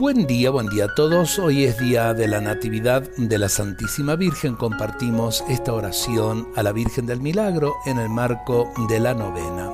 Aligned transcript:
Buen 0.00 0.26
día, 0.26 0.48
buen 0.48 0.66
día 0.70 0.86
a 0.86 0.94
todos. 0.94 1.38
Hoy 1.38 1.64
es 1.64 1.78
día 1.78 2.14
de 2.14 2.26
la 2.26 2.40
Natividad 2.40 3.02
de 3.18 3.36
la 3.36 3.50
Santísima 3.50 4.16
Virgen. 4.16 4.56
Compartimos 4.56 5.44
esta 5.46 5.74
oración 5.74 6.48
a 6.56 6.62
la 6.62 6.72
Virgen 6.72 7.04
del 7.04 7.20
Milagro 7.20 7.74
en 7.84 7.98
el 7.98 8.08
marco 8.08 8.72
de 8.88 8.98
la 8.98 9.12
novena. 9.12 9.70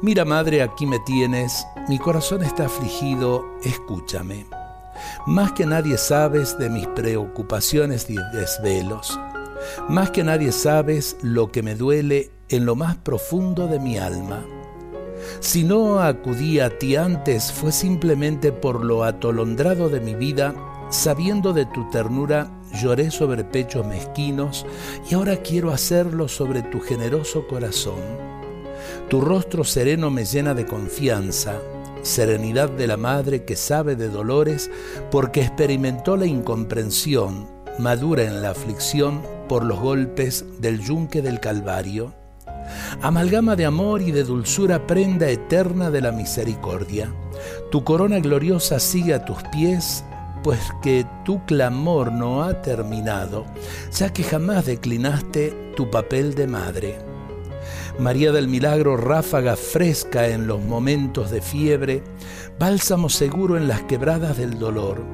Mira, 0.00 0.24
Madre, 0.24 0.62
aquí 0.62 0.86
me 0.86 1.00
tienes, 1.00 1.66
mi 1.86 1.98
corazón 1.98 2.42
está 2.42 2.64
afligido, 2.64 3.44
escúchame. 3.62 4.46
Más 5.26 5.52
que 5.52 5.66
nadie 5.66 5.98
sabes 5.98 6.56
de 6.56 6.70
mis 6.70 6.86
preocupaciones 6.86 8.08
y 8.08 8.16
desvelos. 8.32 9.20
Más 9.86 10.12
que 10.12 10.24
nadie 10.24 10.50
sabes 10.50 11.18
lo 11.20 11.52
que 11.52 11.62
me 11.62 11.74
duele 11.74 12.30
en 12.48 12.64
lo 12.64 12.74
más 12.74 12.96
profundo 12.96 13.66
de 13.66 13.78
mi 13.80 13.98
alma. 13.98 14.46
Si 15.40 15.64
no 15.64 16.00
acudí 16.00 16.60
a 16.60 16.78
ti 16.78 16.96
antes 16.96 17.52
fue 17.52 17.72
simplemente 17.72 18.52
por 18.52 18.84
lo 18.84 19.04
atolondrado 19.04 19.88
de 19.88 20.00
mi 20.00 20.14
vida, 20.14 20.54
sabiendo 20.90 21.52
de 21.52 21.66
tu 21.66 21.88
ternura 21.90 22.50
lloré 22.80 23.10
sobre 23.10 23.44
pechos 23.44 23.86
mezquinos 23.86 24.66
y 25.08 25.14
ahora 25.14 25.36
quiero 25.38 25.72
hacerlo 25.72 26.28
sobre 26.28 26.62
tu 26.62 26.80
generoso 26.80 27.46
corazón. 27.46 28.00
Tu 29.08 29.20
rostro 29.20 29.64
sereno 29.64 30.10
me 30.10 30.24
llena 30.24 30.54
de 30.54 30.66
confianza, 30.66 31.58
serenidad 32.02 32.70
de 32.70 32.86
la 32.86 32.96
madre 32.96 33.44
que 33.44 33.56
sabe 33.56 33.96
de 33.96 34.08
dolores 34.08 34.70
porque 35.10 35.40
experimentó 35.40 36.16
la 36.16 36.26
incomprensión, 36.26 37.46
madura 37.78 38.24
en 38.24 38.42
la 38.42 38.50
aflicción 38.50 39.22
por 39.48 39.64
los 39.64 39.78
golpes 39.78 40.44
del 40.60 40.80
yunque 40.80 41.22
del 41.22 41.40
Calvario 41.40 42.14
amalgama 43.00 43.56
de 43.56 43.64
amor 43.64 44.02
y 44.02 44.12
de 44.12 44.24
dulzura 44.24 44.86
prenda 44.86 45.28
eterna 45.28 45.90
de 45.90 46.00
la 46.00 46.12
misericordia. 46.12 47.12
Tu 47.70 47.82
corona 47.84 48.18
gloriosa 48.20 48.78
sigue 48.78 49.14
a 49.14 49.24
tus 49.24 49.42
pies, 49.44 50.04
pues 50.42 50.60
que 50.82 51.06
tu 51.24 51.44
clamor 51.46 52.12
no 52.12 52.42
ha 52.42 52.60
terminado, 52.62 53.46
ya 53.92 54.12
que 54.12 54.22
jamás 54.22 54.66
declinaste 54.66 55.72
tu 55.76 55.90
papel 55.90 56.34
de 56.34 56.46
madre. 56.46 56.98
María 57.98 58.32
del 58.32 58.48
Milagro, 58.48 58.96
ráfaga 58.96 59.54
fresca 59.56 60.28
en 60.28 60.46
los 60.46 60.60
momentos 60.60 61.30
de 61.30 61.40
fiebre, 61.40 62.02
bálsamo 62.58 63.08
seguro 63.08 63.56
en 63.56 63.68
las 63.68 63.82
quebradas 63.82 64.38
del 64.38 64.58
dolor, 64.58 65.04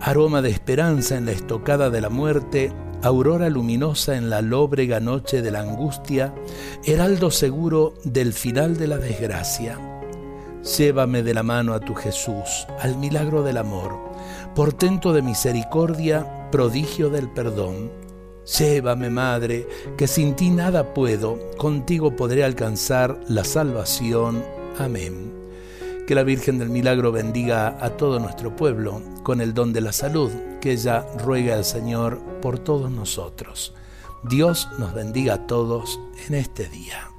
aroma 0.00 0.42
de 0.42 0.50
esperanza 0.50 1.16
en 1.16 1.26
la 1.26 1.32
estocada 1.32 1.90
de 1.90 2.00
la 2.00 2.08
muerte, 2.08 2.72
aurora 3.04 3.50
luminosa 3.50 4.16
en 4.16 4.30
la 4.30 4.40
lóbrega 4.40 4.98
noche 4.98 5.42
de 5.42 5.50
la 5.50 5.60
angustia, 5.60 6.34
heraldo 6.84 7.30
seguro 7.30 7.92
del 8.02 8.32
final 8.32 8.78
de 8.78 8.86
la 8.86 8.96
desgracia. 8.96 9.78
Llévame 10.78 11.22
de 11.22 11.34
la 11.34 11.42
mano 11.42 11.74
a 11.74 11.80
tu 11.80 11.94
Jesús, 11.94 12.66
al 12.80 12.96
milagro 12.96 13.42
del 13.42 13.58
amor, 13.58 13.98
portento 14.54 15.12
de 15.12 15.20
misericordia, 15.20 16.48
prodigio 16.50 17.10
del 17.10 17.30
perdón. 17.30 17.92
Llévame, 18.58 19.10
Madre, 19.10 19.68
que 19.98 20.06
sin 20.06 20.34
ti 20.34 20.48
nada 20.48 20.94
puedo, 20.94 21.38
contigo 21.58 22.16
podré 22.16 22.42
alcanzar 22.42 23.20
la 23.28 23.44
salvación. 23.44 24.42
Amén. 24.78 25.43
Que 26.06 26.14
la 26.14 26.22
Virgen 26.22 26.58
del 26.58 26.68
Milagro 26.68 27.12
bendiga 27.12 27.78
a 27.80 27.96
todo 27.96 28.20
nuestro 28.20 28.54
pueblo 28.54 29.00
con 29.22 29.40
el 29.40 29.54
don 29.54 29.72
de 29.72 29.80
la 29.80 29.92
salud, 29.92 30.30
que 30.60 30.72
ella 30.72 31.06
ruega 31.24 31.54
al 31.54 31.64
Señor 31.64 32.18
por 32.42 32.58
todos 32.58 32.90
nosotros. 32.90 33.74
Dios 34.22 34.68
nos 34.78 34.92
bendiga 34.92 35.34
a 35.34 35.46
todos 35.46 35.98
en 36.28 36.34
este 36.34 36.68
día. 36.68 37.13